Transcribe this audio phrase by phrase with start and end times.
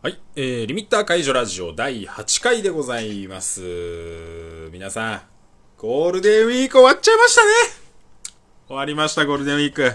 [0.00, 4.68] はい、えー、リミッター解除ラジオ第8回でございます。
[4.70, 5.22] 皆さん、
[5.76, 7.48] ゴールデンウィーク終わっちゃいましたね
[8.68, 9.92] 終わりました、ゴールデンウィーク。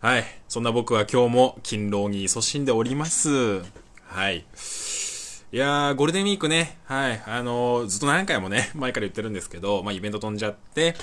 [0.00, 3.62] はい、そんな僕は今日も勤労に勤しんでおります。
[4.04, 4.36] はい。
[4.40, 10.94] いやー、ゴールデンウィークね、はい、あのーずっと何回もね、 前から言ってるんですけど、まあ、イベント飛んじゃって、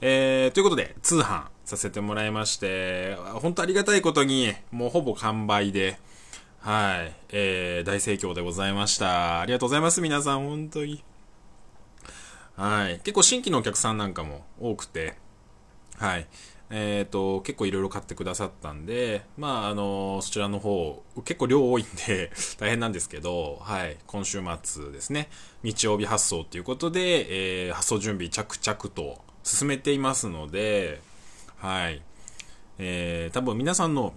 [0.00, 5.98] えー、ということで、通販させてもらいまして、本当ありがたいことに、もうほぼ完売で、
[6.62, 9.40] はい、えー、大盛況でございました。
[9.40, 11.02] ありがとうございます、皆さん、本当に。
[12.54, 15.14] はい、結構新規のお客さんなんかも多くて、
[15.98, 16.28] はい。
[16.70, 25.30] えっ、と、結構いろいろ買ってくださったんで、まあ、あのそちらの方、結構量多いんで、 大変なんですけど、はい、今週末ですね、
[25.64, 31.00] 日曜日発送ということで、えー発送準備着々と進めていますので、
[31.56, 32.00] はい、
[32.78, 34.14] えー多分皆さんの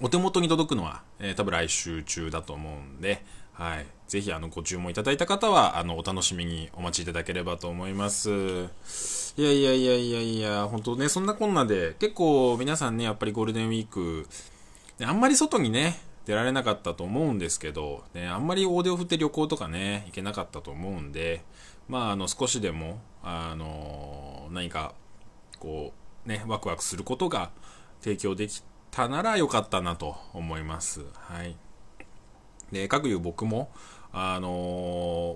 [0.00, 3.86] お手元に届くのは、えー多分来週中だと思うんで、はい。
[4.08, 8.30] ぜひ、あの、ご注文いただいた方は、あの、お楽しみにお待ちいただければと思います。
[8.30, 14.26] いやいやいやいやいや、本当ね、そんなこんなで、結構皆さんね、やっぱりゴールデンウィーク、
[14.98, 21.42] ねあんまり外にね、出られなかったと思うんですけど、ね、あんまり大手を振って旅行とかね、行けなかったと思うんで、
[21.88, 24.94] まあ、あの、少しでも、あの、何か、
[25.58, 25.92] こ
[26.26, 27.50] う、ね、ワクワクすることが
[28.00, 28.62] 提供でき
[28.92, 31.00] たなら良かったなと思います。
[31.14, 31.56] はい。
[32.70, 33.72] で、かくいう僕も、
[34.12, 34.48] あの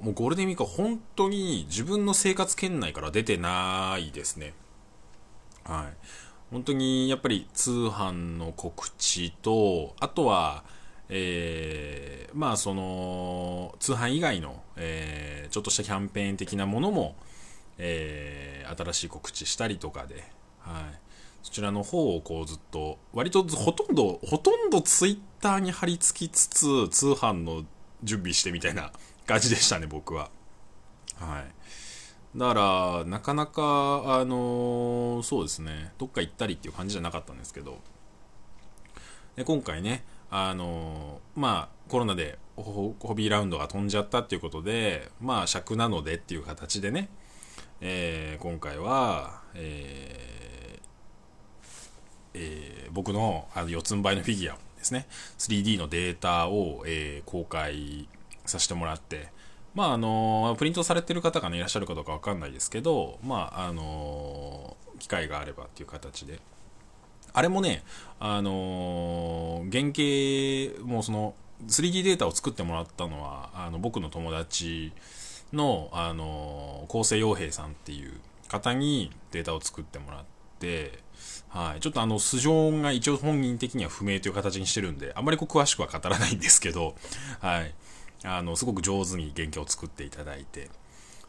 [0.03, 4.53] ーもうゴールデンウィークは本当に自分の生活圏内から出てないですね。
[5.65, 5.97] はい。
[6.51, 10.63] 本当にやっぱり通販の告知と、あとは、
[11.09, 17.17] えー、まあその、通販以外の、えー、ちょっとしたキャンペーン的なものも、
[17.79, 20.25] えー、新しい告知したりとかで、
[20.59, 21.06] はい。
[21.47, 27.65] そちらの方をこうずっと、割とほとんど、ほとんどツイッターに貼り付きつつ、通販の
[28.03, 28.91] 準備してみたいな
[29.29, 30.29] 感じでしたね、僕は。
[31.15, 31.45] は
[32.35, 32.39] い。
[32.39, 37.79] だから、なかなか、あのーそうですね、どっか行ったりっていう感じじゃなかったんですけど、
[39.37, 47.09] で今回ね、あのーまあ、コロナでホホビーラウンドが飛んじゃったっていうことで、まあ、尺なのでっていう形でね、
[47.81, 50.46] えー今回は、えー
[52.37, 55.07] えー僕のあの四つん這いのフィギュアですね。
[55.39, 58.09] 3D のデータを、えー公開
[58.47, 59.29] させてもらって。
[59.75, 66.41] まああのプリントされてる方が、ね、いらっしゃるかどうかわかんないですけどまああの機会があればっていう形で。
[67.35, 67.83] あれもね
[68.19, 71.35] あの原型もうその
[71.67, 74.93] 3D データを作ってもらったのはあの僕の友達
[75.53, 78.13] の、あの構成洋平さんっていう
[78.49, 80.27] 方にデータを作ってもらって、
[81.49, 86.95] はい、ちょっとあの素性が一応本人的には不明という形にしてるんであまりこう詳しくは語らないんですけど、
[87.41, 87.75] はい、
[88.25, 90.69] あのすごく上手に原型を作っていただいて、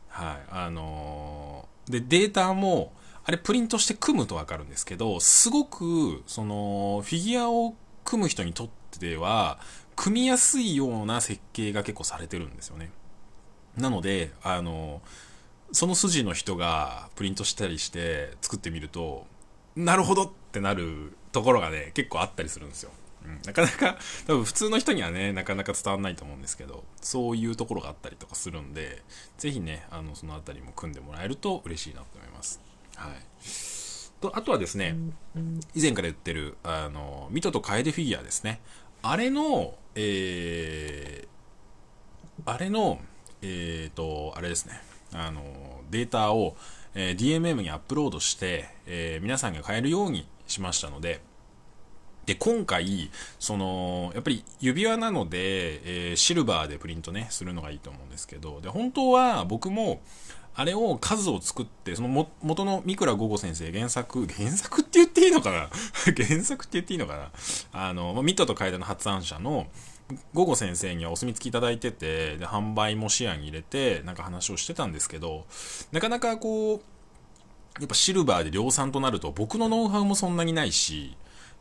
[0.10, 2.92] はい、あのでデータも
[3.24, 9.60] あれプリントして組むと分かるんですけどすごくそのフィギュアを組む人にとっては
[9.96, 12.92] 組みやすいような設計が結構されてるんですよね。
[13.76, 15.02] なのであの
[15.72, 19.26] その筋の人がプリントしたりして作ってみると
[19.76, 22.92] なるほどってなるところがね結構あったりするんですよ、
[23.26, 29.04] うん、なかなか多分普通の人にはねなかなか伝わらないと思うんですけどそういうところがあったりとかするんで
[29.38, 32.60] ぜひねあのそのあたりも組んでもらえると嬉しいなと思います。
[32.96, 33.12] はい。
[34.20, 34.96] とあとはですね
[35.76, 38.62] 以前から言ってるあのミトと楓フィギュアですね。
[39.04, 43.00] あれのえー、あれの
[43.44, 44.82] えー、とあれですね
[45.14, 45.42] あの
[45.90, 46.56] データを、
[46.96, 51.22] えー DMM にアップロードして、えー皆さんが買えるようにしましたので
[52.26, 53.10] で今回
[53.40, 60.02] そのやっぱり指輪なので、えーシルバーでプリントねするのがいいと思うんですけどで本当は僕も
[60.60, 65.70] あれを数を作ってそのも元の三倉午後先生原作 原作って言っていいのかな？
[66.26, 67.32] 原作って言っていいのかな？
[67.88, 69.68] あのまミットと楓の発案者の
[70.34, 75.46] 午後先生にはお墨付きいただいててで販売も視野に入れてなんか話をしてたんですけど
[75.92, 76.80] なかなかこう
[77.80, 81.16] やっぱシルバーで量産となると僕のノウハウもそんなにないし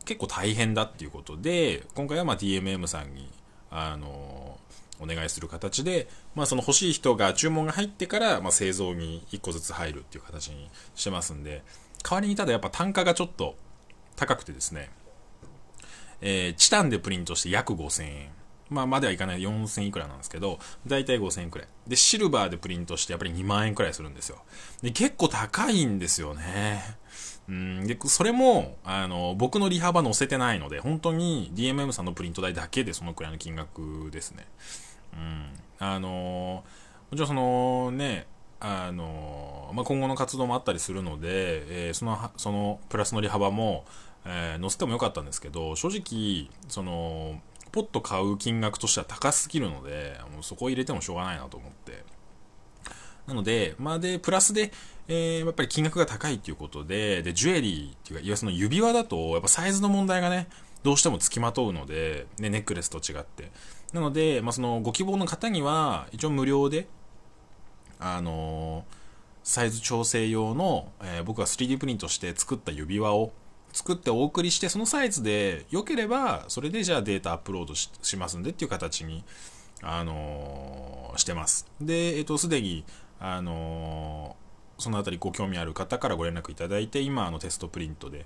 [0.05, 3.29] 結構大変だっていうことで今回はまあ DMM さんに
[3.69, 4.57] あの
[4.99, 11.61] お願いする形で、まあ、その欲しい人が注文が入ってから、まあ、製造に1個ずつ入るっていう形にしてますんで
[12.03, 13.55] 代わりにただやっぱ単価がちょっと
[14.15, 14.89] 高くてですね、
[16.21, 18.36] えーチタンでプリントして約5000円。
[18.69, 21.67] まあ、まではいかない4000いくらなんですけど、だいたい5000円くらい。
[21.87, 24.37] で、シルバーでプリントしてやっぱり2万円くらいするんですよ。
[24.81, 26.81] で、結構高いんですよね。
[27.49, 34.45] うん、で、それも、あの、僕の利幅載せてないので、本当に DMM さんのプリント代だけでそのくらいの金額ですね。
[35.13, 35.45] うん。
[35.79, 36.63] あの、
[37.09, 38.27] もちろんそのね、
[38.59, 43.85] あの、まあ、今後の活動もあったりするので、えー、その、そのプラスの利幅も、
[44.25, 47.39] えー、載せてもよかったんですけど、正直、その、
[47.77, 52.03] ポッと買う金額としては高すぎるので、もうそこを入れてもしょうがないなと思って。
[53.27, 54.71] なので、まあで、プラスで、
[55.07, 60.47] えー、やっぱり金額が高いっていうことで、で、ジュエリーっていうか、いわゆるその指輪だと、やっぱサイズの問題がね、
[60.81, 63.51] どうしても付きまとうので、ね、ネックレスと違って。
[63.93, 66.87] なので、まあ、そのご希望の方には、一応無料で、
[67.99, 68.95] あのー、
[69.43, 73.33] サイズ調整用の、えー、僕が 3D プリントして作った指輪を
[73.73, 79.23] 作ってお送りして、そのサイズで良ければ、それでじゃあデータアップロードしますんでっていう形に、
[79.81, 81.67] あのー、してます。
[81.79, 82.83] で、えっ、と、すでに、
[83.19, 84.35] あの
[84.77, 88.25] そのあたりご興味ある方からご連絡いただいて、今、あの、テストプリントで、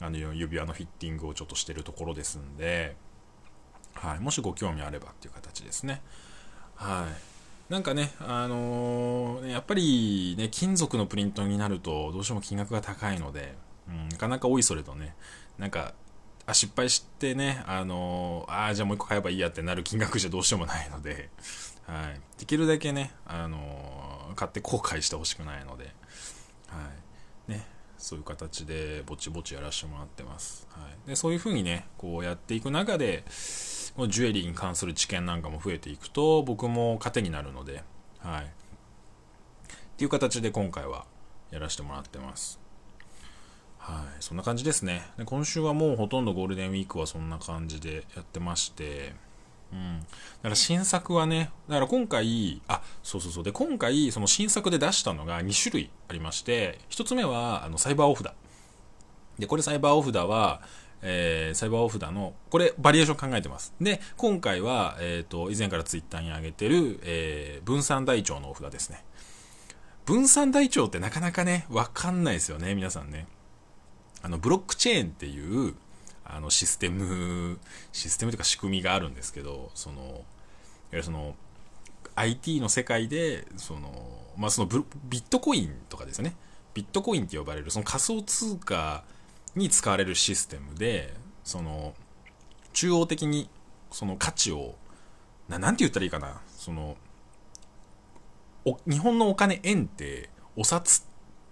[0.00, 2.96] あの、指輪のフィッティングをちょっとしてるところですんで、
[3.94, 6.02] はい、もしご興味あればっていう形ですね。
[6.74, 7.06] は
[7.70, 7.72] い。
[7.72, 13.54] なんかね、あのー、やっぱりね、金属のプリントになると、どうしても金額が高いので、
[13.88, 15.14] うん、なかなかおいそれとね、
[15.58, 15.94] なんか、
[16.46, 21.30] あ失敗してね、あのー、ああ、じゃあもう一個買えばいいやってなる金額じゃどうしてもないので、
[21.86, 22.20] はい。
[22.38, 25.94] できるだけね、あのー、買って後悔してほしくないので、
[26.66, 26.90] は
[27.48, 27.50] い。
[27.52, 30.66] ね、そういう形でぼちぼちやらせてもらってます。
[30.70, 31.08] はい。
[31.08, 33.24] で、そういう風にね、こうやっていく中で、
[33.94, 37.84] このジュエリーに関する知見なんかも増えていくと、僕も糧になるので、
[38.18, 38.44] はい。
[38.44, 38.48] っ
[39.96, 41.06] ていう形で今回は
[41.50, 42.61] やらせてもらってます。
[43.82, 45.24] はい、そんな感じですねで。
[45.24, 49.12] 今週はもうほとんどゴールデンウィークはそんな感じでやってまして、
[49.72, 49.98] うん。
[49.98, 50.06] だ
[50.44, 53.44] から新作はね、だから今回、あ、そうそうそう。
[53.44, 58.34] で、今回、その新作で出したのが2種類ありまして、1つ目は、あの、サイバーオフだ。
[59.40, 60.62] で、これサイバーオフだは、
[61.00, 63.74] えー、サイバーオフだの、これ、バリエーション考えてます。
[63.80, 69.04] で、今回は、えっ、ー、と、以前からツイッターに上げてる、えー、分散台帳のお札ですね。
[70.04, 73.26] 分散台帳ってなかなかね、わかんないですよね、皆さんね。
[74.22, 75.74] あの、ブロックチェーンっていう、
[76.24, 77.58] あの、システム、
[77.92, 80.22] システムというか仕組みがあるんですけど、その、いわ
[80.92, 81.34] ゆるその、
[82.14, 83.90] IT の世界で、その、
[84.36, 86.34] まあ、そのビットコインとかですね。
[86.74, 89.04] ビットコインって呼ばれる、その仮想通貨
[89.54, 91.14] に使われるシステムで、
[91.44, 91.94] その、
[92.72, 93.50] 中央的に、
[93.90, 94.74] その価値を、
[95.48, 96.96] ななんて言ったらいいかな、その、
[98.86, 101.02] 日本のお金円って、お札っ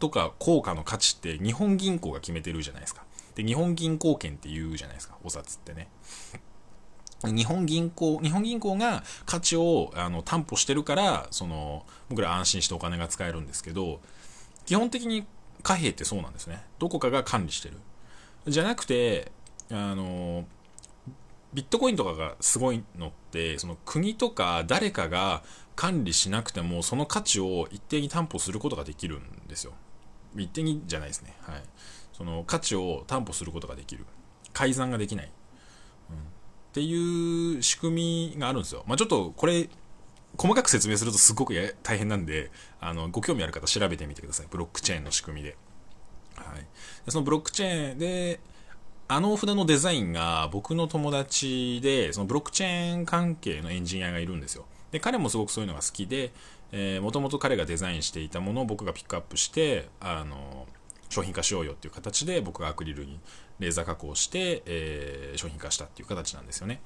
[0.00, 3.04] とか効果の価値って日本銀行が決めてるじゃないですか。
[3.36, 5.88] で、日本銀行券って言うじゃないですか、お札ってね。
[7.22, 14.00] 日本銀行、日本銀行が価値をあの担保してるから、その、僕ら安心してお金が使えるんですけど、
[14.64, 15.26] 基本的に
[15.62, 16.64] 貨幣ってそうなんですね。
[16.78, 17.76] どこかが管理してる。
[18.46, 19.30] じゃなくて、
[19.70, 20.46] あの、
[21.52, 25.42] ビットコインとかがすごいのって、その国とか誰かが
[25.76, 29.72] 管理しなくても、その価値を一定に担保することができるんですよ。
[30.36, 31.34] 一定にじゃないですね。
[31.42, 31.62] はい。
[32.12, 34.04] その価値を担保することができる。
[34.52, 35.30] 改ざんができない。
[36.10, 36.18] うん、っ
[36.72, 38.84] ていう仕組みがあるんですよ。
[38.86, 39.68] まあ、ちょっとこれ、
[40.36, 42.50] 細かく説明するとすごく大変なんで、
[42.80, 44.46] あの、ご興味ある方調べてみてください。
[44.50, 45.56] ブロックチェーンの仕組みで。
[46.36, 46.60] はい。
[47.04, 48.40] でそのブロックチェーンで、
[49.08, 54.66] あの札のデザインが僕の友達で、そのブロックチェーン関係のエンジニアがいるんですよ。
[54.92, 56.32] で、彼もすごくそういうのが好きで、
[56.72, 60.66] えもともと彼がデザインしていたものを僕がピックアップして、あの、
[61.10, 63.18] 商品化しようよっていう形で僕がアクリルに
[63.58, 66.80] レーザー加工して、えー、商品化したっていう形なんですよね。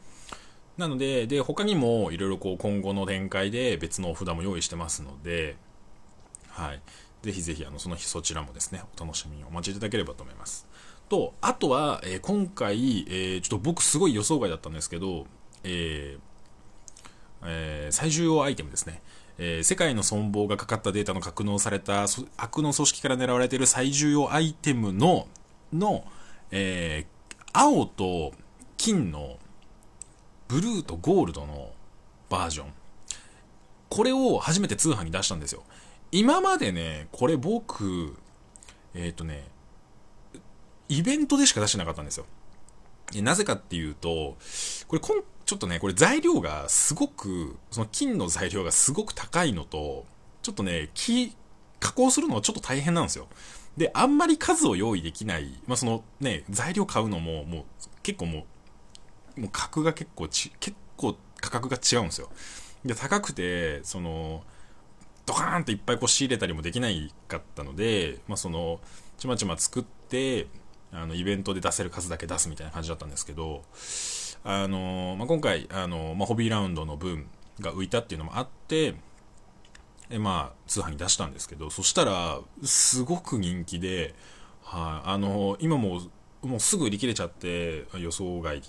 [0.78, 5.56] なので、で、他にもいろいろこう今後の展開で別のお札も用意してますので、
[6.48, 6.80] はい。
[7.22, 10.66] ぜひぜひあのその日そちらもですね、お楽しみにお待ちいただければと思います。
[11.08, 15.26] と、あとは、えー、今回、えー、ちょっと僕すごい予想外だったんですけど、
[15.62, 16.33] えー
[17.44, 19.02] えー、最重要アイテムですね。
[19.38, 25.26] えー、世界の存亡がかかったデータの格納された悪の組織から狙われている最重要アイテムの、
[25.72, 26.04] の、
[26.50, 28.32] えー、青と
[28.76, 29.38] 金の
[30.48, 31.72] ブルーとゴールドの
[32.28, 32.66] バージョン。
[33.88, 35.62] これを初めて通販に出したんですよ。
[36.10, 38.16] 今までね、これ僕、
[38.94, 39.48] えっ、ー、とね、
[40.88, 42.26] イベントでしか出してなかったんですよ。
[43.22, 44.36] なぜかっていうと、
[44.88, 50.06] これこん、ちょっとね、これ材料がすごく、その金の材料がすごく高いのと、
[50.42, 51.34] ちょっとね、木、
[51.80, 53.28] 加工するのはちょっと大変なんですよ。
[53.76, 57.64] で、あんまり数を用意できない、まあ、そのね、材料買うのも、もう
[58.02, 58.46] 結構も
[59.36, 62.30] う、もう格が結構ち、結構価格が違うんですよ。
[62.84, 64.44] で、高くて、その、
[65.26, 68.80] ドカーンといっぱいこう仕入れたりもできないかったので、まあ、その、
[69.18, 70.46] ちまちま作って、
[70.92, 73.62] あの、イベントで出せる数だけ出すみたいな感じだったんですけど、
[74.44, 77.26] あの、まあ、今回、あの、まあ、ホビーラウンドの分
[77.60, 78.94] が浮いたっていうのもあって、
[80.10, 84.14] えまあ、通販に出したんですけど、そしたら、すごく人気で、
[84.62, 86.02] はい、あの、今も、
[86.42, 88.62] もうすぐ売り切れちゃって、予想外に。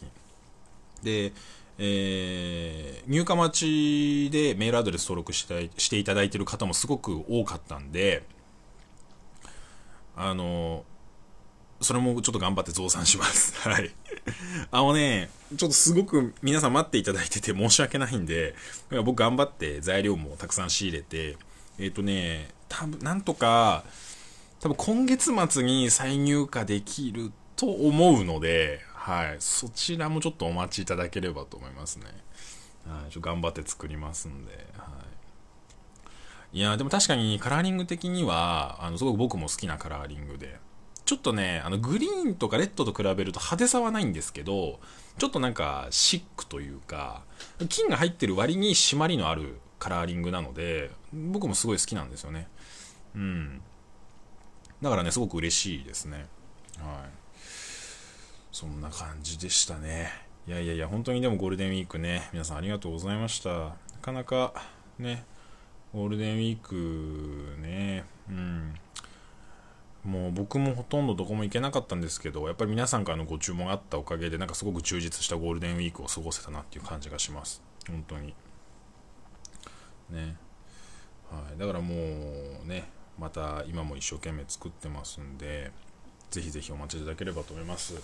[1.03, 1.33] で、
[1.77, 8.23] えー、入荷待ちでメールアドレス登録してしていただいてる方もすごく多かったんで、
[10.15, 10.85] あの、
[11.81, 13.53] それもちょっと頑張って増産します。
[13.67, 13.91] はい。
[14.71, 18.55] あのね、ちょっとすごく皆さん待っていただいてて申し訳ないんで、
[19.03, 21.37] 僕頑張って材料もたくさん仕入れて、
[21.77, 23.83] えっ、ー、とね、多分なんとか、
[24.59, 32.05] 多分今月末に再入荷できると思うので、はい、そちらもちょっとお待ちいただければと思いますね。
[32.87, 34.89] はい、ちょっと頑張って作りますんで、は
[36.53, 36.57] い。
[36.57, 40.57] いや、でも確かにカラーリング的には、あの、すごく僕も好きなカラーリングで、
[41.05, 44.79] ちょっとね、あの、グリーンとかレッドと比べると派手さはないんですけど、
[45.17, 47.23] ちょっとなんかシックというか、
[47.69, 52.47] 金が入ってる割に締まりのあるカラーリングなので、僕もすごい好きなんですよね。
[53.15, 53.61] うん。
[54.81, 56.25] だからね、すごく嬉しいですね。
[56.79, 57.09] はい。
[58.51, 60.11] そんな感じでしたね。
[60.47, 63.49] いやいやいや、本当にでもゴールデンウィークね、皆さんありがとうございました。
[63.49, 64.53] なかなか
[64.97, 65.23] ね、
[65.93, 68.75] ゴールデンウィークね、うん。
[70.05, 77.63] もう僕もほとんどどこも行けなかったんですけど、やっぱり皆さんからのご注文があったおかげで、なんかすごく充実したゴールデンウィークを過ごせたなっていう感じがします。
[77.87, 78.35] 本当に。
[80.11, 80.37] ね。
[81.31, 81.59] はい。
[81.59, 85.71] だからもうね、また今も一生懸命作ってますんで、
[86.29, 87.95] ぜひぜひお待ちいただければと思います。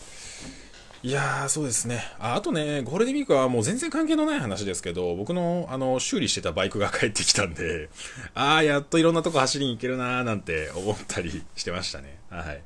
[1.04, 2.04] いやー、そうですね。
[2.20, 7.90] ああとね、ゴールデンウィークはもう全然関係のない話ですけど、僕の、あの、修理してたバイクが帰ってきたんで、
[8.36, 12.20] ああ、やっといろんなとこ走りに行けるなーなんて思ったりしてましたね。
[12.30, 12.62] はい。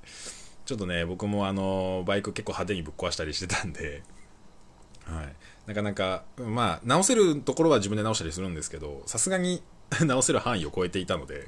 [0.65, 4.03] ちょっとね、僕もあの、バイク結構派手にぶっ壊したりしてたんで、
[5.05, 5.35] はい。
[5.67, 9.63] なかなか、まあ、直せるところは自分で直したりするんですけど、さすがに
[10.01, 11.47] 直せる範囲を超えていたので、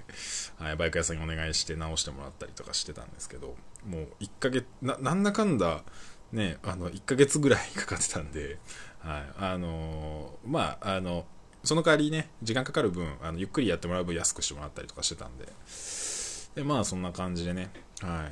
[0.57, 5.83] はい、バイク屋さんにお願いして直してもらったりとかしてたんですけど、もう1ヶ月、ななんだかんだ、
[6.31, 8.57] ね、あの、1ヶ月ぐらいかかってたんで、
[8.99, 11.25] はい、あのー、まあ、あの、
[11.63, 15.47] その代わりね、時間かかる分、あのゆっくりやってもらう分安くしてもらったりとかしてたんで、
[16.55, 17.69] で、まあ、そんな感じでね、
[18.01, 18.29] は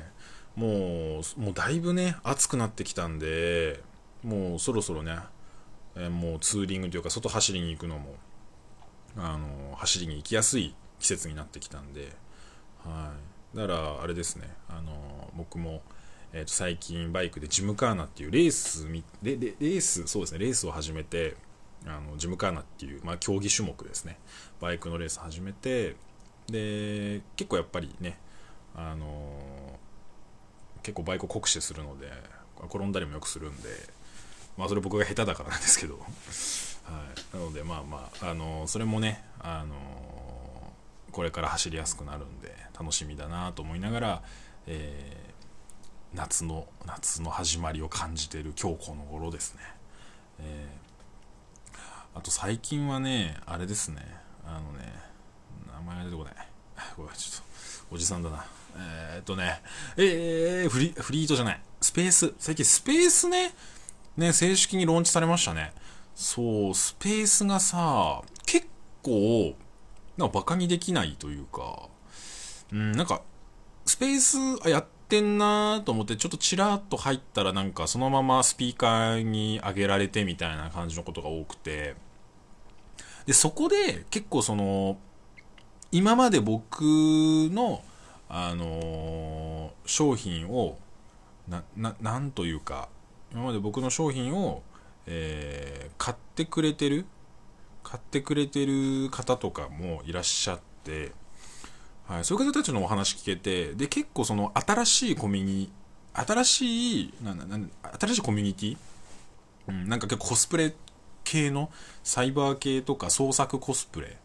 [0.56, 3.82] い、もう、もうだいぶね、暑くなってきたんで、
[4.22, 5.18] もうそろそろね、
[5.96, 8.14] え、もうツーリングというか、外走りに行くのも、
[9.16, 12.12] あの走りに行きやすい季節になってきたんで、
[12.84, 13.12] は
[13.54, 15.82] い、だからあれですね、あの僕も、
[16.36, 18.86] えー、と最近バイクでジムカーナっていうレース
[19.22, 21.34] レレースそうですねレースを始めて
[21.86, 24.18] あのジムカーナっていう、まあ、競技種目ですね。
[24.60, 25.96] バイクのレース始めて
[26.48, 28.18] で結構やっぱりね
[28.74, 29.78] あの
[30.82, 32.12] 結構バイクを酷使するので
[32.68, 33.70] 転んだりもよくするんで
[34.58, 35.98] まあそれ僕が下手だからなんですけど。
[36.84, 37.02] は
[37.34, 44.22] い、なのでまあまあ、あのー、それもね、あのー、これから走りやすくなるんで楽しみだなと思いながら、
[44.68, 45.35] えー、
[46.14, 49.60] 夏の夏の始まりを感じてる今日この頃ですね、
[50.40, 50.86] えー
[52.16, 53.98] あと最近はねあれですね。
[54.46, 54.90] あのね
[55.70, 56.34] 名前が出てこない。
[56.96, 58.46] ごめんちょっとおじさんだな。
[58.74, 59.60] えー、っとね
[59.98, 61.60] えー、フリフリートじゃない。
[61.78, 62.32] スペース。
[62.38, 63.54] 最近スペースね
[64.16, 65.74] ね正式にローンチされましたね。
[66.14, 68.66] そう、スペースがさ、結
[69.02, 69.54] 構、
[70.16, 71.90] なんかバカにできないというか、
[72.72, 73.20] うん、なんか、
[73.84, 81.96] スペースあやっててんなーと思って、ちょっとチラッと入ったらなんかそのままスピーカーに上げられてみたいな感じのことが多くて、
[83.26, 84.98] で、そこで結構その、
[85.92, 87.82] 今まで僕の、
[88.28, 90.78] あのー、商品を、
[91.48, 92.88] な、な、なんというか、
[93.32, 94.62] 今まで僕の商品を、
[95.06, 97.06] えー、買ってくれてる
[97.86, 101.12] 買ってくれてる方とかもいらっしゃって、
[102.08, 105.72] はい、そういう方たちのお話聞けて、で、結構その新しいコミュニ、
[106.14, 107.58] 新しい、なな
[108.00, 108.76] 新しいコミュニティ？
[109.68, 110.74] うん、なんか結構コスプレ
[111.24, 111.70] 系の、
[112.04, 114.18] サイバー系とか創作コスプレ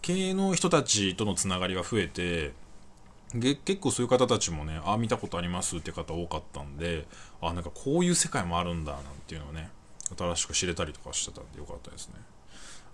[0.00, 2.52] 系の人たちとのつながりが増えて、
[3.34, 7.06] で結構そういう方たちもね、ああ、見たことありますって方多かったんで、
[7.42, 9.68] あなんかこういう世界もあるんだなんていうのをね、
[10.16, 12.14] 新しく知れたりとかしてたんでよかったですね。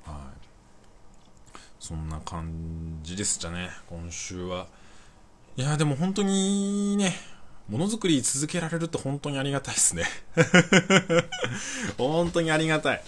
[0.04, 0.53] はい。
[1.84, 4.68] そんな感じでしたね今週は。
[5.54, 7.14] いやでも本当にね
[7.68, 10.04] ものづくり続けられると本当にありがたいですね。
[11.98, 13.04] 本当にありがたい。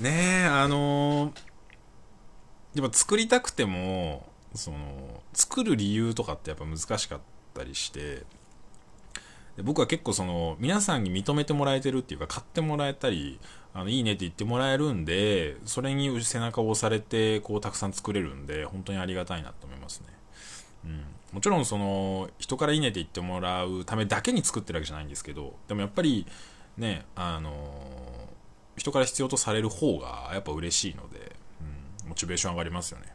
[0.00, 1.32] ねえ、あのー、
[2.74, 7.20] でも作りたくても、その、作る理由とかってやっぱ難しかっ
[7.54, 8.24] たりして、
[9.56, 13.38] で僕は結構その、皆さんに認めてもらえてるっていうか、買ってもらえたり、
[13.74, 20.06] あの、いいねって言ってもらえるんで、それに背中を押されて、こう、たくさん作れるんで、本当にありがたいなと思いますね。
[20.84, 21.04] うん。
[21.32, 26.26] もちろんその、人からいいねって言ってもらうためだけに作ってるわけじゃないんですけど、でもやっぱり、
[26.76, 28.30] ね、あの
[28.76, 31.36] 人から必要とされる方がやっぱ嬉しいので、
[32.02, 33.12] うん、モチベーション上がりますよね。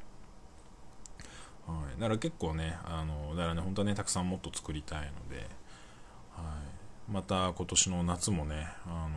[1.67, 5.24] はい、だから結構ね、あのだからね、本当はね、たくさんもっと作りたいの、
[7.15, 9.07] また今年の夏もね、あ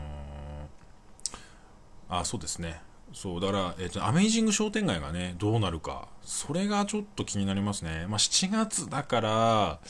[2.09, 2.81] のあ、そうですね、
[3.13, 8.07] そう、だから、えっ、と、アメイジング商店街がね、どうなるか、それがちょっと気になりますね。
[8.09, 9.81] まあ、7月だから、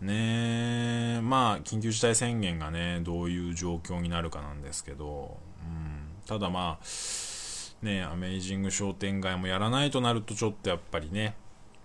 [0.00, 11.36] ねまあ、緊急事態宣言がね、どういう状況になるかなんですけど、うん、ただまあ、ね、アメイジング商店街もやらないとなるとちょっとやっぱりね、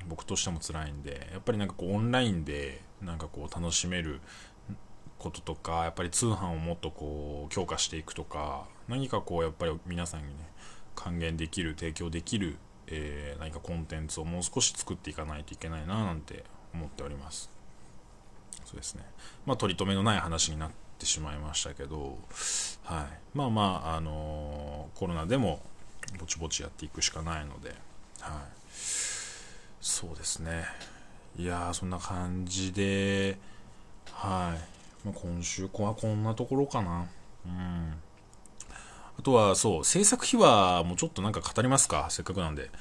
[0.07, 4.21] 僕としても辛いんで、やっぱりなんかこうオンラインでなんかこう楽しめる
[5.25, 10.33] こととか、やっぱり通販をもっとこう強化していくとか、何かこうやっぱり皆さんにね、
[10.93, 16.43] 還元できる、提供できる、えー、何かコンテンツをもう少し作っていかないといけないななんて
[16.75, 17.49] 思っております。
[18.65, 19.03] そうですね。
[19.47, 22.19] まあ、取り留めのない話になってしまいましたけど、
[22.83, 23.37] はい。
[23.37, 25.59] まあまあ、あのー、コロナでも
[26.19, 27.77] ぼちぼちやっていくしかないので、はい。
[29.81, 30.65] そうですね。
[31.35, 33.37] いや、そんな感じで、
[34.11, 34.74] はい。
[35.05, 37.07] ま、今週はこんなところかな。
[37.45, 37.93] うん。
[39.17, 42.07] あとは、そう、制作秘話もちょっとなんか語りますか？
[42.09, 42.71] せっかくなんで。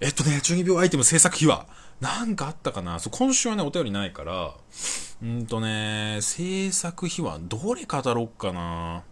[0.00, 1.66] えっとね、中二病アイテム制作秘話。
[2.00, 2.98] なんかあったかな？
[2.98, 4.54] そう、今週はね、お便りないから、
[5.22, 9.04] うんとね、制作秘話、どれ語ろっかな？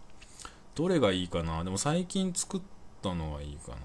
[0.75, 1.63] どれがいいかな？
[1.63, 2.61] でも最近作っ
[3.01, 3.77] たのはいいかな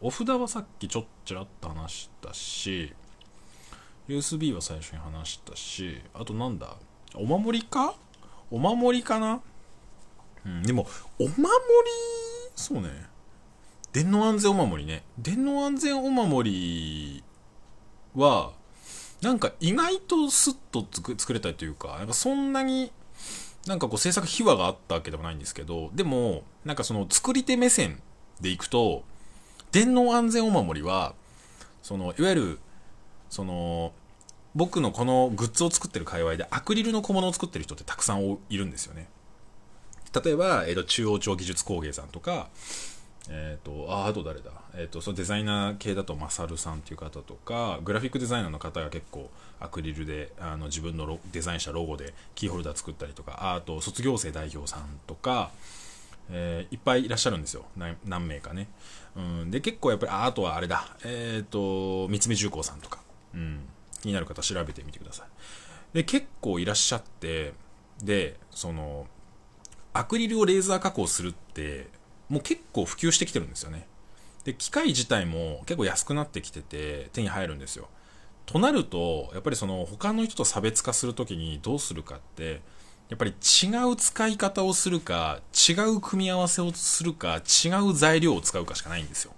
[0.00, 2.92] お札はさっきちょっちらっと話したし、
[4.08, 6.76] USB は最初に話したし、あとなんだ？
[7.14, 7.94] お守りか？
[8.50, 9.40] お守りかな？
[10.44, 10.86] うん、でも、
[11.18, 11.44] お守り、
[12.54, 12.88] そうね。
[13.92, 15.04] 電脳安全お守りね。
[15.18, 17.24] 電脳安全お守り
[18.14, 18.52] は、
[19.22, 20.86] なんか意外とスッと
[21.16, 22.92] 作れたりというか、なんかそんなに、
[23.66, 28.02] なんかこう制作秘話があったわけでもないんですけど、でも、なんかその作り手目線
[28.40, 29.04] でいくと、
[29.72, 31.14] 電脳安全お守りは、
[31.82, 32.58] その、いわゆる、
[33.30, 33.92] その、
[34.54, 39.08] 僕のこのグッズを作ってる界隈でアクリルの小物を作ってる人ってたくさんいるんですよね。
[40.24, 42.48] 例えば、えーと、中央町技術工芸さんとか、
[43.28, 44.50] えっ、ー、と、あ、あと誰だ？
[44.74, 55.50] えっ、ー、と、そのデザイナー系だと、マサルさんっていう方とか、グラフィックデザイナーの方が結構アクリルで、あの、自分のデザインしたロゴでキーホルダー作ったりとか、あと、卒業生代表さんとか、
[56.30, 57.64] えー、いっぱいいらっしゃるんですよ。
[57.76, 58.68] 何名かね。
[59.16, 59.50] うん。
[59.50, 60.96] で、結構やっぱり、ああとはあれだ。
[61.04, 63.00] えっ、ー、と、三菱重工さんとか。
[63.34, 63.60] うん。
[64.04, 65.96] 気になる方調べてみてください。
[65.96, 67.54] で、結構いらっしゃって、
[68.02, 69.06] で、その、
[69.94, 71.88] アクリルをレーザー加工するって、
[72.28, 73.86] もう結構普及してきてるんですよね。
[74.44, 77.88] で、機械自体も結構安くなってきてて、手に入るんですよ。
[78.44, 82.60] となると、やっぱりその他の人と差別化するときにどうするかって、
[83.08, 89.32] やっぱり違う使い方をするか、違う組み合わせをするか、違う材料を使うかしかないんですよ。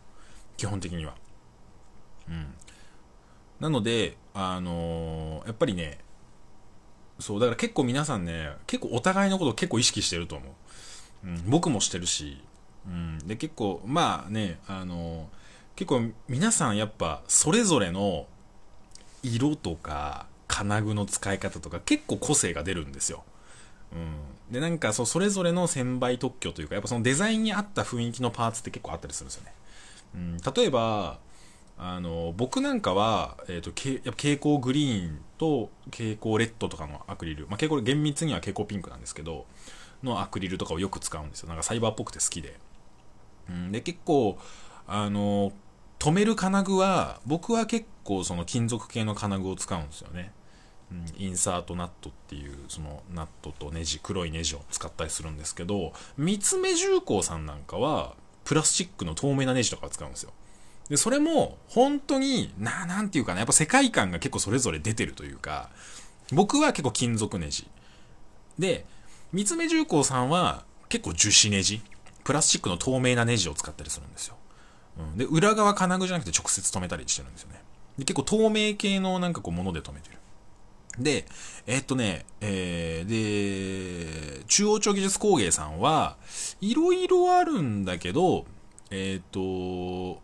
[0.57, 1.14] 基本的には。
[2.29, 2.55] うん。
[3.61, 5.99] なので、あのー、やっぱりね、
[7.18, 10.44] そう、だから結構皆さんね、結構お互いのことを結構意識してると思
[11.25, 11.27] う。
[11.27, 12.38] うん、僕もしてるし、
[12.87, 15.31] うん、で、結構、まあね、あの、
[15.75, 18.27] 結構皆さんやっぱそれぞれの
[19.22, 23.25] 色とか金具の使い方とか結構個性が出るんですよ。
[23.92, 24.53] うん。
[24.53, 29.53] で、なんかそう、それぞれの1000倍特許というか、やっぱそのデザインに合った雰囲気のパーツって結構あったりするんですよね。
[30.14, 31.18] うん、例えば、
[31.79, 39.47] あの、僕なんかは、え、ー、と、けやっぱ蛍光グリーンと蛍光レッドとかのアクリル、まあ、蛍光、厳密には蛍光ピンクなんですけど、
[40.03, 41.49] のアクリルとかをよく使うんですよ。
[41.49, 42.59] なんかサイバーっぽくて好きで。
[43.51, 44.39] うん、で、結構、
[44.87, 45.53] あの、
[45.99, 50.33] 止める金具は、僕は結構その金属系の金具を使うんですよね。
[50.91, 60.33] うん、インサートナットっていう、そのナットとネジ、黒いネジを使ったりするんですけど、三つ目重工さんなんかは、プラスチックの透明なネジとかを使うんですよ。
[60.88, 65.70] で、それも、本当に、な、なんていうかな、やっぱ世界観が結構それぞれ出てるというか、
[66.33, 67.68] 僕は結構金属ネジ。
[68.59, 68.87] で、
[69.33, 71.83] 三つ目重工さんは結構樹脂ネジ。
[72.25, 74.37] プラスチックの透明なネジを使ったりするんですよ。
[74.99, 77.62] うん、で、裏側金具じゃなくて直接止めたりしてるんですよね。
[77.99, 80.16] で、結構透明系のなんかこうもので止めてる。
[80.99, 81.27] で、
[81.66, 86.16] えー、っとね、えー、で、中央町技術工芸さんは、
[86.61, 88.46] いろいろあるんだけど、
[88.90, 90.20] えっ、と、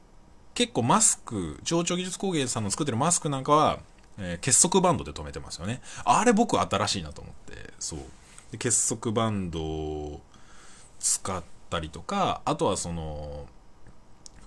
[0.55, 3.79] 結構マスク、上長技術工芸さんの作ってるマスクなんかは、
[4.19, 5.81] えー結束バンドで留めてますよね。
[6.05, 8.01] あれ僕新しいなと思って、そう。
[8.51, 10.21] で結束バンドを
[11.01, 13.47] 使ったりとか、あとはその、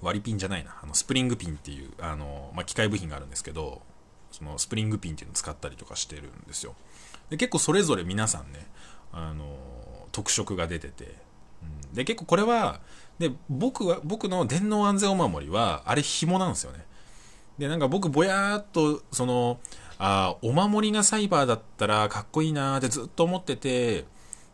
[0.02, 3.82] 割りピンじゃないな、あのスプリングピンっていう、あの、まあ、機械部品があるんですけど、
[4.32, 6.76] そのスプリングピンっていうのを使ったりとかしてるんですよ。
[7.30, 8.68] で結構それぞれ皆さんね、
[9.12, 9.58] あの、
[10.12, 11.16] 特色が出てて、
[11.64, 12.80] うんで結構これは
[13.20, 16.86] で僕は僕の電脳安全お守りはあれ紐なんですよね。
[17.58, 19.60] でなんか僕ぼやーっとその
[19.98, 24.06] あお守りがサイバーだったらかっこいいなーってずっと思ってて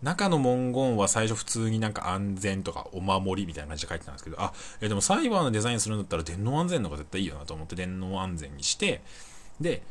[0.04, 9.02] 中の文言は最初普通になんか安全とかお守りみたいな感じで書いてたんですけどあえでもサイバーのデザインするんだったら電脳安全の方が絶対いいよなと思って電脳安全にして
[9.60, 9.82] で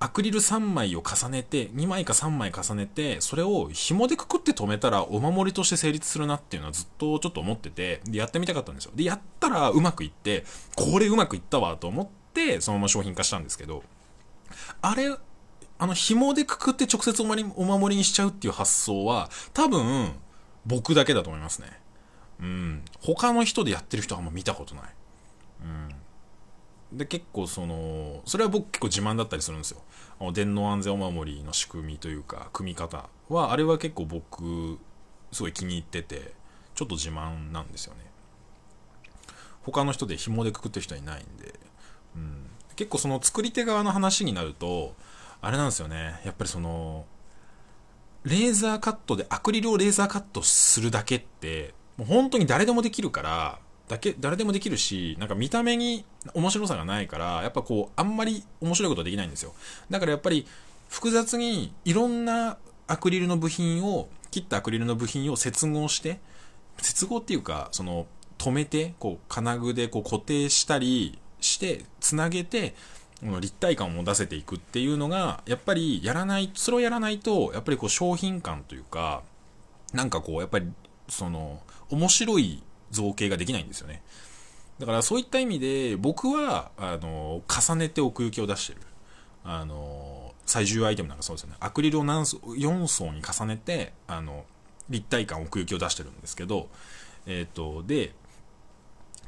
[0.00, 8.92] アクリル3枚を重ねて、2枚か3枚重ねて、それを紐でくくって止めたらお守りとして成立するなっていうのはずっとちょっと思ってて、で、やってみたかったんですよ。
[8.94, 10.44] で、やったらうまくいって、
[10.76, 13.82] これうまくいったわと思って、そのまま商品化したんですけど、
[14.82, 15.16] あれ、
[15.80, 20.12] あの、紐でくくって直接お守りお守りにしちゃうっていう発想は、多分、
[20.64, 21.68] 僕だけだと思いますね。
[22.40, 22.82] うん。
[23.00, 24.84] 他の人でやってる人はあんま見たことない。
[25.62, 25.97] うん
[26.92, 29.82] で結構そのそれは僕結構自慢だったりするんですよ。
[30.20, 34.78] あの電脳安全お守りの仕組みというか組み方はあれは結構僕
[35.32, 36.32] すごい気に入ってて
[36.74, 38.00] ちょっと自慢なんですよね。
[39.62, 41.54] 他の人で紐でくくってる人はいないんで、
[42.16, 44.94] うん、結構その作り手側の話になると
[45.42, 46.20] あれなんですよね。
[46.24, 47.04] やっぱりその
[48.24, 59.54] レーザーカットでアクリルをレーザーカットするだけってもう本当に誰でもできるからだけ誰でもできるしなんか見た目に面白さがないからやっぱこうあんまり面白いことはできないんですよ。
[59.90, 60.46] だからやっぱり
[60.88, 66.20] 複雑にいろんなアクリルの部品を切ったアクリルの部品を接合して
[66.78, 68.06] 接合っていうかその
[68.38, 72.74] 止めてこう金具でこう固定したりしてつなげて
[73.22, 79.22] 立体感を持たせていくっていうのがやっぱりやらないそれをやらないとやっぱりこう商品感というか
[79.92, 80.70] なんかこうやっぱり
[81.08, 84.02] その面白い造形ができないんですよね。
[84.78, 88.80] だからそういった意味で僕はあの重ねて奥行きを出してる。
[89.44, 91.56] あの最重要アイテムなんかそうですよね。
[91.60, 94.44] アクリルを何層4層に重ねてあの
[94.88, 96.68] 立体感奥行きを出してるんですけど
[97.26, 98.12] えっ、とで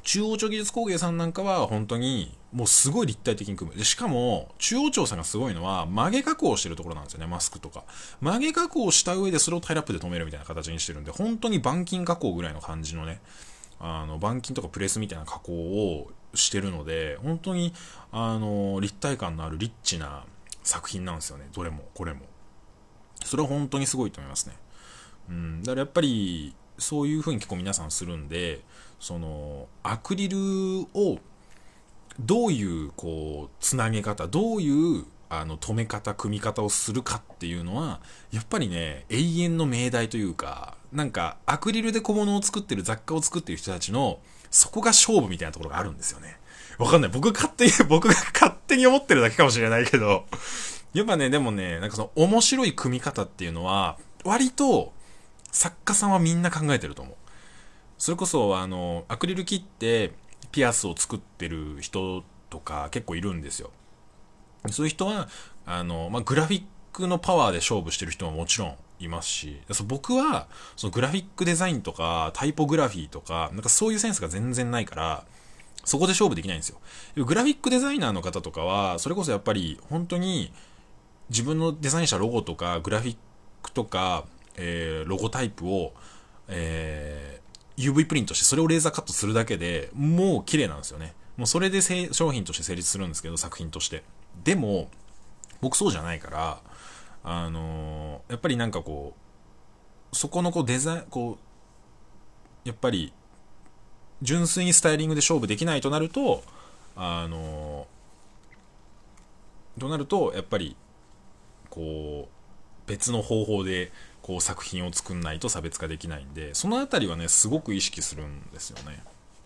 [0.03, 3.77] 中央町技術工芸さんなんかは本当にもうすごい立体的に組む。
[3.77, 7.83] でしかも中央町さんがすごいのは曲げ加工してるところなんですよねマスクとか。
[8.19, 13.21] 曲げ加工した上でそれをタイラップで止めるみたいな形にしてるんで本当に板金加工ぐらいの感じのね
[13.81, 17.73] あの板金とかプレスみたいな加工をしてるので本当に
[18.11, 20.23] あの立体感のあるリッチな
[20.63, 21.47] 作品なんですよね。
[21.53, 22.21] どれもこれも。
[23.23, 24.55] それは本当にすごいと思いますね。
[25.29, 28.61] うん、だからやっぱりそういう風に結構皆さんするんで
[28.99, 30.37] そのアクリル
[30.93, 31.19] を
[32.19, 46.37] どういうこうつなげ方どういうあの止め方組み方をするかっていうのはやっぱりね永遠の命題というかなんかアクリルで小物を作ってる雑貨を作ってる人たちのそこが勝負みたいなところがあるんですよね。
[46.77, 47.11] わかんない。
[47.11, 50.25] 僕勝手に 僕が勝手に思ってるだけかもしれないけど。
[50.93, 54.91] やっぱねでもねなんかその面白い組み方っていうのは割と
[55.51, 57.15] 作家さんはみんな考えてると思う。
[57.97, 60.13] それこそあのアクリル切って
[60.51, 63.71] ピアスを作ってる人とか結構いるんですよ。
[64.69, 65.29] そういう人は
[65.65, 75.25] あの、まあ、グラフィックのパワーで勝負してる人ももちろんいますしそ僕はそのグラフィックデザインとかタイポグラフィーとかなんかそういうセンスが全然ないから
[75.83, 76.77] そこで勝負できないんですよ。
[77.25, 80.53] グラフィックデザイナーの方とかはそれこそやっぱり本当に
[81.29, 83.17] 自分のデザインしたロゴとかグラフィッ
[83.63, 84.25] クとか、
[84.57, 85.93] えーロゴタイプを、
[86.47, 87.41] えー
[87.77, 91.15] UV プリントしてそれをレーザーカットするだけでもう綺麗なんですよね。
[91.37, 94.03] もうそれで商品として成立するんですけど作品として。
[94.43, 94.89] でも
[95.61, 96.59] 僕そうじゃないから
[97.23, 99.13] あのーやっぱりなんかこ
[100.11, 101.37] うそこのこうデザインこ
[102.65, 103.11] うやっぱり
[104.21, 106.43] 純粋にスタイリングで勝負できないとなると
[106.95, 110.75] あのーとなるとやっぱり
[111.69, 119.03] こう別の方法でこう作品を作んないと差別化できないんでそのあたりはねすごく意識するんですよね。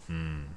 [0.09, 0.47] うん。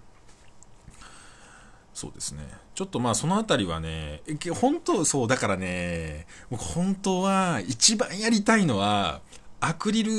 [1.95, 4.23] そうですねちょっとまあそのあたりはね
[4.55, 9.21] 本当そうだからね僕本当は一番やりたいのは
[9.61, 10.13] アクリル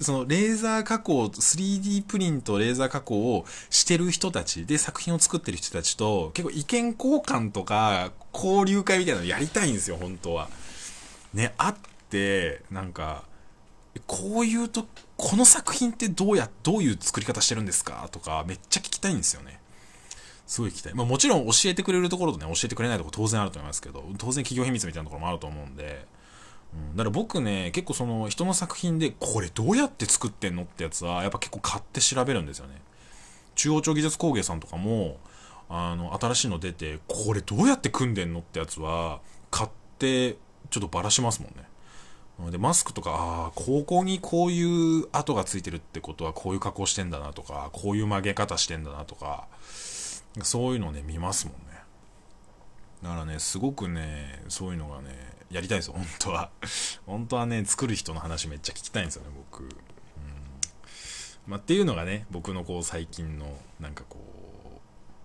[0.00, 10.48] そのレーザー加工 3D プリントレーザー加工をしてる人たちで作品を作ってる人たちと結構意見交換とか交流会みたいなのやりたいんですよ本当は
[11.34, 11.74] ね会っ
[12.08, 13.24] てなんか
[14.06, 19.59] こういうと、この作品ってどうや、どういう作り方してるんですかとか、めっちゃ聞きたいんですよね。
[20.50, 20.94] すごい聞きたい。
[20.94, 26.04] まあもちろん教えてくれるところとね、教えてくれないところ当然あると思いますけど、当然企業秘密みたいなところもあると思うんで、
[26.74, 32.82] うん、だから僕ね、結構その人の作品で、これどうやって作ってんのってやつは、やっぱ結構買って調べるんですよね。
[33.54, 35.18] 中央町技術工芸さんとかも、
[35.68, 39.20] あの、新しいの出て、これどうやって組んでんのってやつは、
[39.52, 40.32] 買って、
[40.70, 42.50] ちょっとばらしますもんね。
[42.50, 49.46] で、マスクとか、ああ、ここにこういう跡がついてるってことはこういう加工してんだなとか、こういう曲げ方してんだなとか、
[50.42, 51.60] そういうのね、見ますもんね。
[53.02, 55.08] だからね、すごくね、そういうのがね、
[55.50, 56.50] やりたいですよ、本当は。
[57.06, 59.64] 本当はね、作る人の話めっちゃ聞きたいんですよね、僕。
[59.64, 59.70] うん。
[61.46, 64.18] まあ、っていうのがね、僕のこう、最近の、なんかこ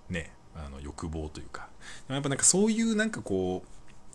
[0.10, 1.70] う、ね、あの、欲望というか。
[2.08, 3.63] やっぱなんかそういうなんかこ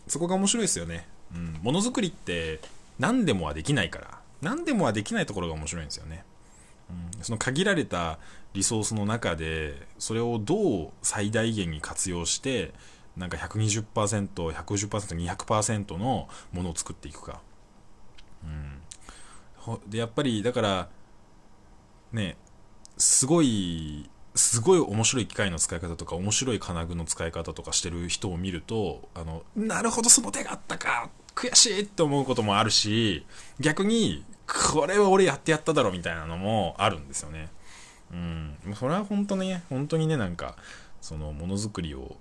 [0.07, 1.07] う、そこが面白いですよね。
[1.35, 1.53] うん。
[1.63, 2.61] ものづくりって、
[2.99, 6.25] 何でもはできないから、何でもはできないところが面白いんですよね。
[7.23, 8.19] その限られた
[8.55, 12.73] リソースの中で、それをどう最大限に活用して、
[13.17, 17.41] なんか120%、150%、200%のものを作っていくか。
[18.45, 18.81] うん。
[19.89, 20.89] で、やっぱり、だから、
[22.13, 22.37] ね、
[22.97, 33.27] すごい、すごい面白い機械の使い方とか、面白い金具の使い方とかしてる人を見ると、あの、なるほど、その手があったか悔しいって思うこともあるし、
[33.59, 34.25] 逆に、
[34.73, 37.49] これは俺やってやっただろみたいなのもあるんですよね。
[38.13, 38.57] うん。
[38.75, 40.57] それは本当ね、本当にね、なんか、
[41.01, 42.17] そのものづくりを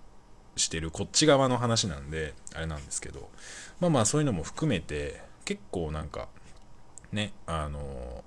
[0.56, 3.30] してるこっち側の話なんで、あれなんですけど、
[3.80, 6.28] まあまあそういうのも含めて、結構なんか、
[7.12, 8.24] ね、あの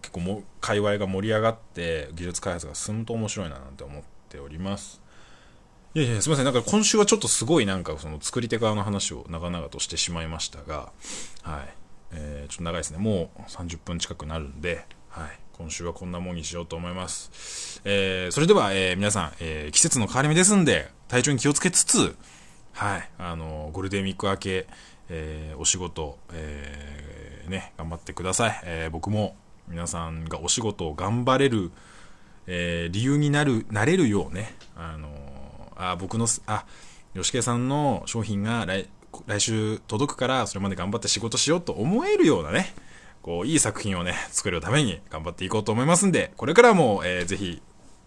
[0.00, 5.00] 結構も、界隈が盛り上がって、技術開発が進むと面白いななんて思っております。
[5.94, 6.44] いやいや、すみません。
[6.44, 10.92] なんか今週はちょっとすごいなんかその作り手側の話を長々としてしまいましたが、
[11.42, 11.85] はい。
[12.48, 12.98] ちょっと長いですね。
[12.98, 15.38] もう30分近くなるんで、はい。
[15.52, 17.80] 今週はこんなもんにしようと思います。
[17.84, 22.14] えー、それでは、えー、皆さん、えー、季節の変わり目ですんで、体調に気をつけつつ、
[22.72, 23.08] はい。
[23.18, 24.66] あの、ゴールデンウィーク明け、
[25.08, 28.60] えー、お仕事、えー、ね、頑張ってください。
[28.64, 29.34] えー、僕も
[29.68, 31.70] 皆さんがお仕事を頑張れる、
[32.46, 35.08] えー、理由になる、なれるようね、あの
[35.76, 36.66] あ僕の、あ、
[37.14, 38.88] 吉家さんの商品が来
[39.26, 42.74] 来週届くから、それまで頑張って仕事しようと思えるようなね、
[43.22, 47.60] こう、いい作品をね、作るために頑張っていこうと思いますんで、これからも、えー、ぜひ、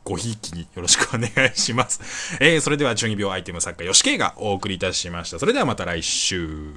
[0.06, 2.38] ごひいきによろしくお願いします。
[2.40, 5.40] えー、それでは、中二病アイテム作家、吉慶がお送りいたしました。
[5.40, 6.74] それではまた来週。